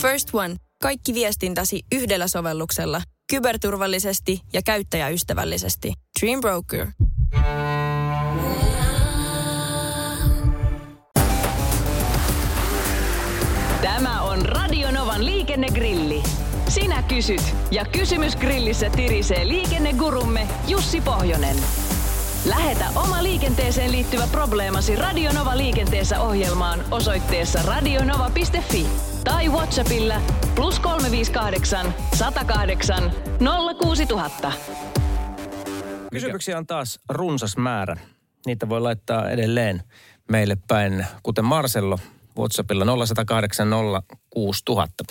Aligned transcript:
First 0.00 0.28
One. 0.34 0.56
Kaikki 0.82 1.14
viestintäsi 1.14 1.82
yhdellä 1.92 2.28
sovelluksella. 2.28 3.02
Kyberturvallisesti 3.30 4.40
ja 4.52 4.62
käyttäjäystävällisesti. 4.62 5.92
Dream 6.20 6.40
Broker. 6.40 6.86
Tämä 13.82 14.22
on 14.22 14.46
Radionovan 14.46 15.26
liikennegrilli. 15.26 16.22
Sinä 16.68 17.02
kysyt 17.02 17.54
ja 17.70 17.84
kysymys 17.84 18.36
grillissä 18.36 18.90
tirisee 18.90 19.48
liikennegurumme 19.48 20.48
Jussi 20.68 21.00
Pohjonen. 21.00 21.56
Lähetä 22.48 22.84
oma 22.94 23.22
liikenteeseen 23.22 23.92
liittyvä 23.92 24.28
probleemasi 24.32 24.96
Radionova 24.96 25.56
liikenteessä 25.56 26.20
ohjelmaan 26.20 26.84
osoitteessa 26.90 27.62
radionova.fi 27.62 29.09
tai 29.24 29.48
Whatsappilla 29.48 30.20
plus 30.54 30.80
358 30.80 31.94
108 32.14 33.12
06000. 33.82 34.52
Kysymyksiä 36.12 36.58
on 36.58 36.66
taas 36.66 37.00
runsas 37.08 37.56
määrä. 37.56 37.96
Niitä 38.46 38.68
voi 38.68 38.80
laittaa 38.80 39.30
edelleen 39.30 39.82
meille 40.30 40.56
päin, 40.68 41.06
kuten 41.22 41.44
Marcello 41.44 41.98
WhatsAppilla 42.38 42.84
0108 42.84 43.68
06000. 44.30 45.04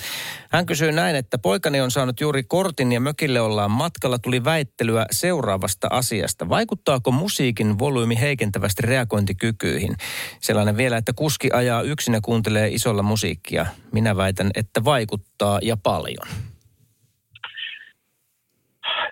Hän 0.52 0.66
kysyy 0.66 0.92
näin, 0.92 1.16
että 1.16 1.38
poikani 1.38 1.82
on 1.82 1.92
saanut 1.92 2.22
juuri 2.22 2.44
kortin 2.44 2.92
ja 2.92 3.00
mökille 3.00 3.42
ollaan 3.42 3.72
matkalla. 3.72 4.20
Tuli 4.20 4.44
väittelyä 4.44 5.06
seuraavasta 5.12 5.88
asiasta. 5.92 6.50
Vaikuttaako 6.50 7.12
musiikin 7.12 7.80
volyymi 7.80 8.20
heikentävästi 8.20 8.82
reagointikykyihin? 8.82 9.96
Sellainen 10.40 10.78
vielä, 10.78 10.98
että 10.98 11.14
kuski 11.14 11.50
ajaa 11.54 11.82
yksin 11.82 12.14
ja 12.14 12.22
kuuntelee 12.22 12.68
isolla 12.68 13.04
musiikkia. 13.04 13.66
Minä 13.92 14.18
väitän, 14.18 14.52
että 14.56 14.84
vaikuttaa 14.84 15.60
ja 15.62 15.78
paljon. 15.78 16.28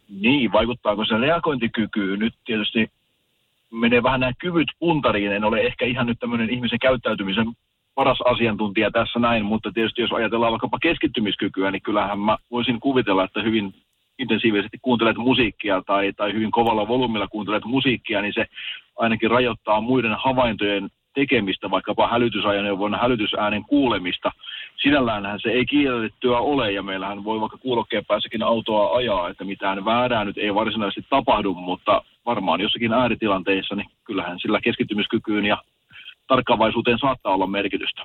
Niin, 0.10 0.52
vaikuttaako 0.52 1.06
se 1.06 1.18
reagointikykyyn? 1.18 2.20
Nyt 2.20 2.34
tietysti 2.46 2.92
menee 3.72 4.04
vähän 4.04 4.20
nämä 4.20 4.32
kyvyt 4.40 4.68
puntariin. 4.80 5.32
En 5.32 5.44
ole 5.44 5.62
ehkä 5.62 5.86
ihan 5.86 6.06
nyt 6.08 6.20
tämmöinen 6.20 6.50
ihmisen 6.50 6.80
käyttäytymisen 6.80 7.48
paras 7.98 8.22
asiantuntija 8.26 8.92
tässä 8.92 9.20
näin, 9.20 9.46
mutta 9.46 9.72
tietysti 9.72 10.02
jos 10.02 10.12
ajatellaan 10.12 10.52
vaikkapa 10.52 10.78
keskittymiskykyä, 10.82 11.72
niin 11.72 11.82
kyllähän 11.82 12.20
mä 12.20 12.38
voisin 12.52 12.80
kuvitella, 12.80 13.24
että 13.24 13.42
hyvin 13.42 13.74
intensiivisesti 14.20 14.78
kuuntelet 14.82 15.18
musiikkia 15.18 15.82
tai, 15.86 16.14
tai 16.14 16.34
hyvin 16.34 16.52
kovalla 16.52 16.88
volyymilla 16.88 17.28
kuuntelet 17.28 17.66
musiikkia, 17.66 18.22
niin 18.22 18.34
se 18.34 18.46
ainakin 18.98 19.32
rajoittaa 19.32 19.82
muiden 19.82 20.16
havaintojen 20.16 20.90
tekemistä, 21.14 21.72
vaikkapa 21.72 22.08
hälytysajoneuvon 22.08 23.00
hälytysäänen 23.02 23.64
kuulemista. 23.64 24.32
Sinälläänhän 24.84 25.40
se 25.40 25.50
ei 25.50 25.66
kiellettyä 25.66 26.38
ole 26.38 26.72
ja 26.72 26.84
meillähän 26.84 27.24
voi 27.24 27.42
vaikka 27.42 27.58
kuulokkeen 27.58 28.06
päässäkin 28.06 28.44
autoa 28.44 28.96
ajaa, 28.96 29.30
että 29.30 29.44
mitään 29.44 29.86
väärää 29.86 30.26
nyt 30.26 30.38
ei 30.38 30.56
varsinaisesti 30.56 31.06
tapahdu, 31.10 31.54
mutta 31.54 32.02
varmaan 32.26 32.62
jossakin 32.62 32.94
ääritilanteissa, 32.94 33.76
niin 33.76 33.90
kyllähän 34.04 34.40
sillä 34.40 34.62
keskittymiskykyyn 34.62 35.46
ja 35.46 35.58
tarkkaavaisuuteen 36.28 37.00
saattaa 37.00 37.34
olla 37.34 37.48
merkitystä. 37.48 38.02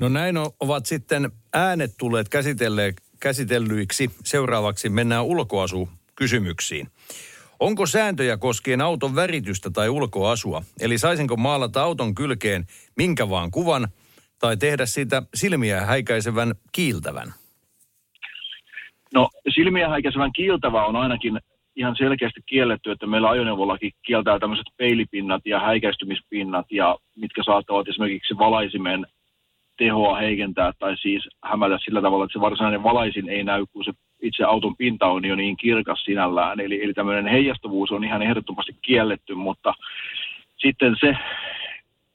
No 0.00 0.08
näin 0.08 0.36
ovat 0.60 0.86
sitten 0.86 1.30
äänet 1.52 1.90
tulleet 1.98 2.28
käsitellyiksi. 3.20 4.10
Seuraavaksi 4.24 4.88
mennään 4.88 5.24
ulkoasukysymyksiin. 5.24 6.88
Onko 7.60 7.86
sääntöjä 7.86 8.36
koskien 8.36 8.80
auton 8.80 9.14
väritystä 9.14 9.70
tai 9.70 9.88
ulkoasua? 9.88 10.62
Eli 10.80 10.98
saisinko 10.98 11.36
maalata 11.36 11.82
auton 11.82 12.14
kylkeen 12.14 12.66
minkä 12.96 13.28
vaan 13.28 13.50
kuvan 13.50 13.88
tai 14.38 14.56
tehdä 14.56 14.86
siitä 14.86 15.22
silmiä 15.34 15.80
häikäisevän 15.80 16.54
kiiltävän? 16.72 17.34
No 19.14 19.30
silmiä 19.54 19.88
häikäisevän 19.88 20.32
kiiltävä 20.32 20.86
on 20.86 20.96
ainakin 20.96 21.40
ihan 21.78 21.96
selkeästi 21.96 22.40
kielletty, 22.46 22.90
että 22.90 23.06
meillä 23.06 23.28
ajoneuvollakin 23.28 23.92
kieltää 24.06 24.38
tämmöiset 24.38 24.66
peilipinnat 24.76 25.42
ja 25.46 25.60
häikäistymispinnat, 25.60 26.66
ja 26.70 26.96
mitkä 27.16 27.42
saattavat 27.42 27.88
esimerkiksi 27.88 28.38
valaisimen 28.38 29.06
tehoa 29.76 30.16
heikentää 30.16 30.72
tai 30.78 30.96
siis 30.96 31.28
hämätä 31.44 31.78
sillä 31.84 32.02
tavalla, 32.02 32.24
että 32.24 32.32
se 32.32 32.40
varsinainen 32.40 32.82
valaisin 32.82 33.28
ei 33.28 33.44
näy, 33.44 33.64
kun 33.72 33.84
se 33.84 33.92
itse 34.22 34.44
auton 34.44 34.76
pinta 34.76 35.06
on 35.06 35.24
jo 35.24 35.36
niin 35.36 35.56
kirkas 35.56 36.02
sinällään. 36.04 36.60
Eli, 36.60 36.84
eli 36.84 36.94
tämmöinen 36.94 37.26
heijastavuus 37.26 37.90
on 37.90 38.04
ihan 38.04 38.22
ehdottomasti 38.22 38.76
kielletty, 38.82 39.34
mutta 39.34 39.74
sitten 40.56 40.96
se, 41.00 41.16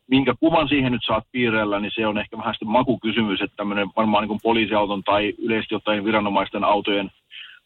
minkä 0.08 0.34
kuvan 0.40 0.68
siihen 0.68 0.92
nyt 0.92 1.02
saat 1.06 1.24
piirrellä, 1.32 1.80
niin 1.80 1.92
se 1.96 2.08
on 2.08 2.18
ehkä 2.18 2.38
vähän 2.38 2.54
sitten 2.54 2.68
makukysymys, 2.70 3.42
että 3.42 3.56
tämmöinen 3.56 3.88
varmaan 3.96 4.28
niin 4.28 4.40
poliisiauton 4.44 5.04
tai 5.04 5.34
yleisesti 5.38 5.76
ottaen 5.76 6.06
viranomaisten 6.06 6.64
autojen 6.64 7.12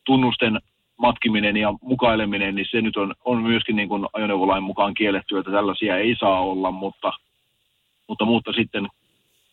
tunnusten 0.05 0.59
matkiminen 0.97 1.57
ja 1.57 1.73
mukaileminen, 1.81 2.55
niin 2.55 2.67
se 2.71 2.81
nyt 2.81 2.97
on, 2.97 3.15
on 3.25 3.41
myöskin 3.43 3.75
niin 3.75 3.89
kuin 3.89 4.05
ajoneuvolain 4.13 4.63
mukaan 4.63 4.93
kielletty, 4.93 5.37
että 5.37 5.51
tällaisia 5.51 5.97
ei 5.97 6.15
saa 6.19 6.41
olla, 6.41 6.71
mutta, 6.71 7.11
mutta, 8.07 8.25
mutta 8.25 8.53
sitten 8.53 8.87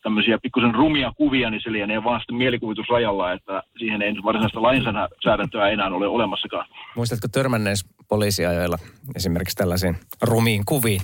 tämmöisiä 0.03 0.38
pikkusen 0.43 0.75
rumia 0.75 1.12
kuvia, 1.16 1.50
niin 1.50 1.60
se 1.65 1.72
lienee 1.72 2.05
vaan 2.05 2.21
sitten 2.21 2.37
mielikuvitusrajalla, 2.37 3.32
että 3.32 3.62
siihen 3.78 4.03
ei 4.03 4.15
varsinaista 4.25 4.62
lainsäädäntöä 4.62 5.69
enää 5.69 5.88
ole 5.88 6.06
olemassakaan. 6.06 6.66
Muistatko 6.97 7.28
törmännees 7.32 7.84
poliisiajoilla 8.09 8.78
esimerkiksi 9.16 9.56
tällaisiin 9.56 9.97
rumiin 10.22 10.65
kuviin? 10.65 11.00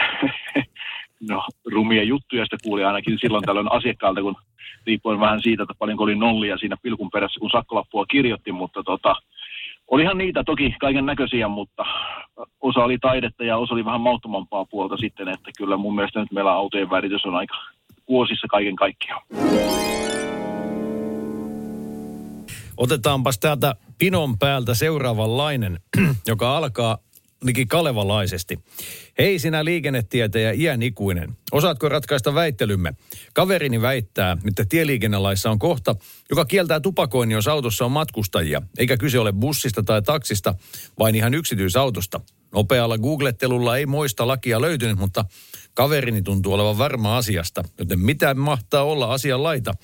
no, 1.30 1.42
rumia 1.72 2.02
juttuja 2.02 2.44
sitä 2.44 2.56
kuuli 2.62 2.84
ainakin 2.84 3.18
silloin 3.20 3.44
tällöin 3.44 3.72
asiakkaalta, 3.72 4.22
kun 4.22 4.36
riippuen 4.86 5.20
vähän 5.20 5.42
siitä, 5.42 5.62
että 5.62 5.74
paljonko 5.78 6.04
oli 6.04 6.16
nollia 6.16 6.58
siinä 6.58 6.76
pilkun 6.82 7.10
perässä, 7.10 7.40
kun 7.40 7.50
sakkolappua 7.50 8.06
kirjoitti, 8.06 8.52
mutta 8.52 8.82
tota, 8.82 9.14
olihan 9.88 10.18
niitä 10.18 10.44
toki 10.44 10.74
kaiken 10.80 11.06
näköisiä, 11.06 11.48
mutta 11.48 11.84
osa 12.60 12.80
oli 12.80 12.98
taidetta 12.98 13.44
ja 13.44 13.56
osa 13.56 13.74
oli 13.74 13.84
vähän 13.84 14.00
mauttomampaa 14.00 14.64
puolta 14.64 14.96
sitten, 14.96 15.28
että 15.28 15.50
kyllä 15.58 15.76
mun 15.76 15.94
mielestä 15.94 16.20
nyt 16.20 16.32
meillä 16.32 16.52
autojen 16.52 16.90
väritys 16.90 17.24
on 17.24 17.34
aika 17.34 17.54
vuosissa 18.08 18.46
kaiken 18.50 18.76
kaikkiaan. 18.76 19.22
Otetaanpas 22.76 23.38
täältä 23.38 23.74
pinon 23.98 24.38
päältä 24.38 24.74
seuraavanlainen, 24.74 25.80
joka 26.26 26.56
alkaa 26.56 26.98
liki 27.44 27.66
kalevalaisesti. 27.66 28.58
Hei 29.18 29.38
sinä 29.38 29.64
liikennetietäjä 29.64 30.52
iän 30.52 30.82
ikuinen. 30.82 31.36
Osaatko 31.52 31.88
ratkaista 31.88 32.34
väittelymme? 32.34 32.94
Kaverini 33.34 33.82
väittää, 33.82 34.36
että 34.48 34.64
tieliikennelaissa 34.64 35.50
on 35.50 35.58
kohta, 35.58 35.96
joka 36.30 36.44
kieltää 36.44 36.80
tupakoinnin, 36.80 37.34
jos 37.34 37.48
autossa 37.48 37.84
on 37.84 37.92
matkustajia. 37.92 38.62
Eikä 38.78 38.96
kyse 38.96 39.18
ole 39.18 39.32
bussista 39.32 39.82
tai 39.82 40.02
taksista, 40.02 40.54
vain 40.98 41.14
ihan 41.14 41.34
yksityisautosta. 41.34 42.20
Nopealla 42.54 42.98
googlettelulla 42.98 43.76
ei 43.76 43.86
moista 43.86 44.26
lakia 44.26 44.60
löytynyt, 44.60 44.98
mutta 44.98 45.24
kaverini 45.74 46.22
tuntuu 46.22 46.52
olevan 46.52 46.78
varma 46.78 47.16
asiasta. 47.16 47.64
Joten 47.78 48.00
mitä 48.00 48.34
mahtaa 48.34 48.82
olla 48.82 49.12
asian 49.12 49.42
laita? 49.42 49.74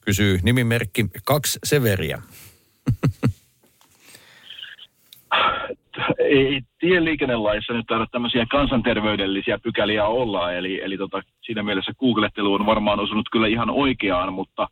Kysyy 0.00 0.40
nimimerkki 0.42 1.06
kaksi 1.24 1.58
Severiä. 1.64 2.22
Ei 6.18 6.60
tieliikennelaissa 6.78 7.72
nyt 7.72 7.86
taida 7.86 8.06
tämmöisiä 8.12 8.46
kansanterveydellisiä 8.50 9.58
pykäliä 9.58 10.06
olla, 10.06 10.52
eli, 10.52 10.80
eli 10.82 10.96
tota, 10.96 11.22
siinä 11.40 11.62
mielessä 11.62 11.92
googlettelu 12.00 12.54
on 12.54 12.66
varmaan 12.66 13.00
osunut 13.00 13.28
kyllä 13.32 13.46
ihan 13.46 13.70
oikeaan, 13.70 14.32
mutta 14.32 14.68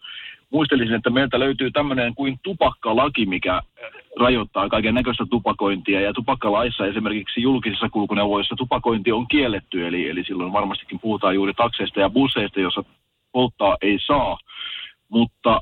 muistelisin, 0.51 0.95
että 0.95 1.11
meiltä 1.11 1.39
löytyy 1.39 1.71
tämmöinen 1.71 2.15
kuin 2.15 2.39
tupakkalaki, 2.43 3.27
mikä 3.27 3.61
rajoittaa 4.21 4.69
kaiken 4.69 4.95
näköistä 4.95 5.27
tupakointia, 5.31 6.01
ja 6.01 6.13
tupakkalaissa 6.13 6.87
esimerkiksi 6.87 7.43
julkisissa 7.43 7.89
kulkuneuvoissa 7.89 8.55
tupakointi 8.59 9.13
on 9.13 9.29
kielletty, 9.29 9.87
eli, 9.87 10.09
eli 10.09 10.25
silloin 10.25 10.53
varmastikin 10.53 11.01
puhutaan 11.01 11.35
juuri 11.35 11.55
takseista 11.55 12.01
ja 12.01 12.11
busseista, 12.11 12.61
jossa 12.61 12.85
polttaa 13.33 13.77
ei 13.83 13.99
saa, 14.07 14.39
mutta 15.09 15.61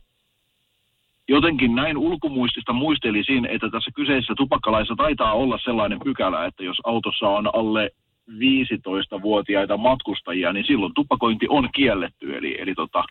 jotenkin 1.29 1.75
näin 1.75 1.97
ulkomuistista 1.97 2.73
muistelisin, 2.73 3.47
että 3.47 3.71
tässä 3.71 3.91
kyseisessä 3.95 4.35
tupakkalaissa 4.37 4.95
taitaa 4.97 5.33
olla 5.33 5.59
sellainen 5.65 6.01
pykälä, 6.05 6.47
että 6.47 6.63
jos 6.65 6.77
autossa 6.85 7.29
on 7.29 7.55
alle 7.55 7.91
15-vuotiaita 8.31 9.77
matkustajia, 9.77 10.53
niin 10.53 10.67
silloin 10.67 10.95
tupakointi 10.95 11.47
on 11.49 11.69
kielletty. 11.75 12.37
Eli, 12.37 12.61
eli 12.61 12.75
tota, 12.75 13.05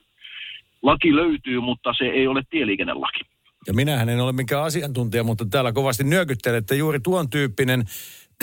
laki 0.81 1.15
löytyy, 1.15 1.59
mutta 1.59 1.93
se 1.97 2.05
ei 2.05 2.27
ole 2.27 2.41
tieliikennelaki. 2.49 3.19
Ja 3.67 3.73
minähän 3.73 4.09
en 4.09 4.21
ole 4.21 4.31
mikään 4.31 4.63
asiantuntija, 4.63 5.23
mutta 5.23 5.45
täällä 5.45 5.71
kovasti 5.71 6.03
nyökyttelette 6.03 6.75
juuri 6.75 6.99
tuon 6.99 7.29
tyyppinen 7.29 7.83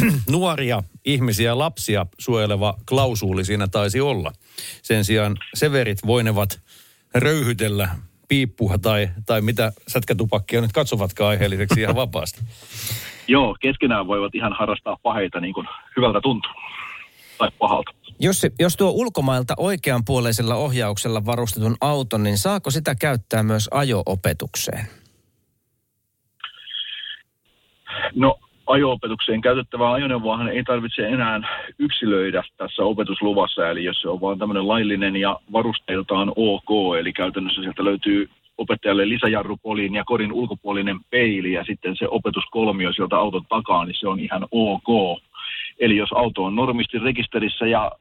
nuoria 0.30 0.82
ihmisiä, 1.04 1.58
lapsia 1.58 2.06
suojeleva 2.18 2.74
klausuuli 2.88 3.44
siinä 3.44 3.68
taisi 3.68 4.00
olla. 4.00 4.32
Sen 4.82 5.04
sijaan 5.04 5.36
severit 5.54 5.98
voinevat 6.06 6.60
röyhytellä 7.14 7.88
piippua 8.34 8.78
tai, 8.78 9.08
tai 9.26 9.40
mitä 9.40 9.72
sätkätupakkia 9.88 10.60
nyt 10.60 10.72
katsovatkaan 10.72 11.30
aiheelliseksi 11.30 11.80
ihan 11.80 11.94
vapaasti. 11.94 12.40
Joo, 13.34 13.56
keskenään 13.60 14.06
voivat 14.06 14.34
ihan 14.34 14.52
harrastaa 14.52 14.96
paheita 15.02 15.40
niin 15.40 15.54
kuin 15.54 15.66
hyvältä 15.96 16.20
tuntuu. 16.20 16.52
tai 17.38 17.50
pahalta. 17.58 17.90
Jos, 18.20 18.46
jos 18.58 18.76
tuo 18.76 18.90
ulkomailta 18.90 19.54
oikeanpuoleisella 19.56 20.54
ohjauksella 20.54 21.26
varustetun 21.26 21.76
auton, 21.80 22.22
niin 22.22 22.38
saako 22.38 22.70
sitä 22.70 22.94
käyttää 22.94 23.42
myös 23.42 23.68
ajo-opetukseen? 23.72 24.86
No 28.14 28.38
ajo-opetukseen 28.66 29.40
käytettävää 29.40 29.92
ajoneuvoahan 29.92 30.48
ei 30.48 30.64
tarvitse 30.64 31.08
enää 31.08 31.40
yksilöidä 31.78 32.42
tässä 32.56 32.82
opetusluvassa, 32.82 33.70
eli 33.70 33.84
jos 33.84 34.00
se 34.00 34.08
on 34.08 34.20
vaan 34.20 34.38
tämmöinen 34.38 34.68
laillinen 34.68 35.16
ja 35.16 35.40
varusteiltaan 35.52 36.32
ok, 36.36 36.98
eli 36.98 37.12
käytännössä 37.12 37.62
sieltä 37.62 37.84
löytyy 37.84 38.28
opettajalle 38.58 39.08
lisäjarrupoliin 39.08 39.94
ja 39.94 40.04
kodin 40.04 40.32
ulkopuolinen 40.32 41.00
peili 41.10 41.52
ja 41.52 41.64
sitten 41.64 41.96
se 41.96 42.08
opetuskolmio 42.08 42.92
sieltä 42.92 43.16
auton 43.16 43.46
takaa, 43.48 43.84
niin 43.84 43.96
se 44.00 44.08
on 44.08 44.20
ihan 44.20 44.46
ok. 44.50 45.20
Eli 45.78 45.96
jos 45.96 46.12
auto 46.12 46.44
on 46.44 46.56
normisti 46.56 46.98
rekisterissä 46.98 47.66
ja 47.66 47.92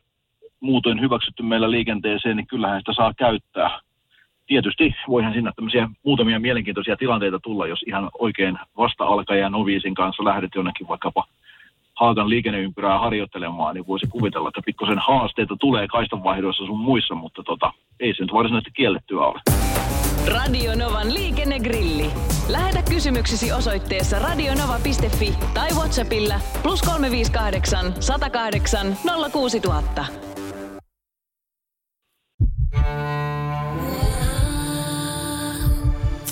muutoin 0.59 1.01
hyväksytty 1.01 1.43
meillä 1.43 1.71
liikenteeseen, 1.71 2.37
niin 2.37 2.47
kyllähän 2.47 2.79
sitä 2.79 2.93
saa 2.93 3.13
käyttää. 3.17 3.79
Tietysti 4.47 4.95
voihan 5.07 5.33
sinne 5.33 5.51
tämmöisiä 5.55 5.89
muutamia 6.03 6.39
mielenkiintoisia 6.39 6.97
tilanteita 6.97 7.39
tulla, 7.39 7.67
jos 7.67 7.83
ihan 7.87 8.09
oikein 8.19 8.59
vasta-alkajan 8.77 9.51
noviisin 9.51 9.95
kanssa 9.95 10.23
lähdet 10.23 10.51
jonnekin 10.55 10.87
vaikkapa 10.87 11.23
Haagan 11.95 12.29
liikenneympyrää 12.29 12.99
harjoittelemaan, 12.99 13.75
niin 13.75 13.87
voisi 13.87 14.07
kuvitella, 14.07 14.47
että 14.47 14.61
pikkusen 14.65 14.99
haasteita 14.99 15.55
tulee 15.59 15.87
kaistanvaihdoissa 15.87 16.65
sun 16.65 16.79
muissa, 16.79 17.15
mutta 17.15 17.43
tota, 17.43 17.73
ei 17.99 18.13
se 18.15 18.23
nyt 18.23 18.33
varsinaisesti 18.33 18.71
kiellettyä 18.71 19.25
ole. 19.25 19.41
Radio 20.27 20.75
Novan 20.75 21.13
liikennegrilli. 21.13 22.05
Lähetä 22.49 22.79
kysymyksesi 22.89 23.51
osoitteessa 23.51 24.19
radionova.fi 24.19 25.33
tai 25.53 25.69
Whatsappilla 25.71 26.35
plus 26.63 26.81
358 26.81 27.93
108 27.99 28.87
06000. 29.31 30.32